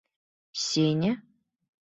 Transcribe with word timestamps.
Сеня? 0.65 1.13